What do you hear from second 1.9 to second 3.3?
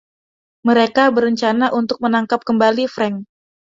menangkap kembali Frank.